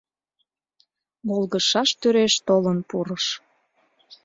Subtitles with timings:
[1.27, 3.25] Волгыжшаш тӱреш толын пурыш.